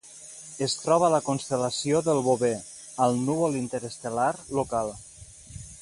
[0.67, 2.51] Es troba a la constel·lació del Bover,
[3.07, 4.31] al Núvol Interestel·lar
[4.61, 4.95] Local.